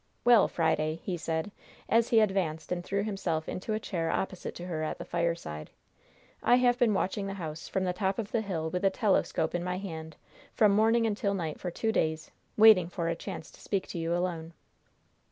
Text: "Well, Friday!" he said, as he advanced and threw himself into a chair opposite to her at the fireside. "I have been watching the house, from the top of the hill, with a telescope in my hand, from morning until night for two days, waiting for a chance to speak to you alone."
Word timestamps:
"Well, 0.25 0.47
Friday!" 0.47 0.95
he 1.03 1.15
said, 1.15 1.51
as 1.87 2.09
he 2.09 2.21
advanced 2.21 2.71
and 2.71 2.83
threw 2.83 3.03
himself 3.03 3.47
into 3.47 3.73
a 3.75 3.79
chair 3.79 4.09
opposite 4.09 4.55
to 4.55 4.65
her 4.65 4.81
at 4.81 4.97
the 4.97 5.05
fireside. 5.05 5.69
"I 6.41 6.55
have 6.55 6.79
been 6.79 6.95
watching 6.95 7.27
the 7.27 7.35
house, 7.35 7.67
from 7.67 7.83
the 7.83 7.93
top 7.93 8.17
of 8.17 8.31
the 8.31 8.41
hill, 8.41 8.71
with 8.71 8.83
a 8.83 8.89
telescope 8.89 9.53
in 9.53 9.63
my 9.63 9.77
hand, 9.77 10.15
from 10.55 10.71
morning 10.71 11.05
until 11.05 11.35
night 11.35 11.59
for 11.59 11.69
two 11.69 11.91
days, 11.91 12.31
waiting 12.57 12.89
for 12.89 13.09
a 13.09 13.15
chance 13.15 13.51
to 13.51 13.61
speak 13.61 13.85
to 13.89 13.99
you 13.99 14.15
alone." 14.15 14.53